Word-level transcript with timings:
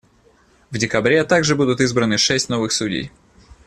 В 0.71 0.79
декабре 0.79 1.23
также 1.23 1.55
будут 1.55 1.79
избраны 1.79 2.17
шесть 2.17 2.49
новых 2.49 2.71
судей. 2.71 3.11